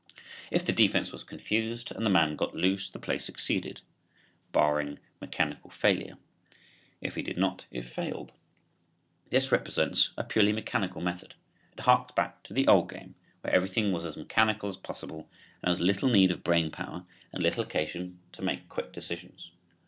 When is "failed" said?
7.83-8.33